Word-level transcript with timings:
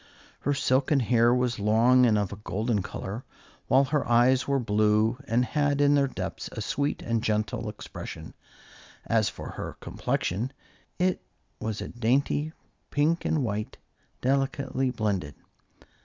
Her 0.39 0.55
silken 0.55 0.99
hair 0.99 1.31
was 1.31 1.59
long 1.59 2.07
and 2.07 2.17
of 2.17 2.33
a 2.33 2.37
golden 2.37 2.81
color, 2.81 3.23
while 3.67 3.83
her 3.83 4.03
eyes 4.09 4.47
were 4.47 4.57
blue, 4.57 5.19
and 5.27 5.45
had 5.45 5.79
in 5.79 5.93
their 5.93 6.07
depths 6.07 6.49
a 6.53 6.59
sweet 6.59 7.03
and 7.03 7.23
gentle 7.23 7.69
expression. 7.69 8.33
As 9.05 9.29
for 9.29 9.49
her 9.51 9.77
complexion, 9.79 10.53
it 10.97 11.21
was 11.59 11.81
a 11.81 11.87
dainty 11.87 12.51
pink 12.89 13.25
and 13.25 13.43
white, 13.43 13.77
delicately 14.21 14.89
blended. 14.89 15.35